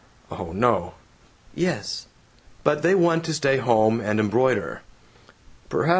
[0.31, 0.95] ("Oh no!")
[1.53, 2.07] ("Yes!)
[2.63, 4.81] But they want to stay home and embroider."
[5.69, 5.89] "Perhaps.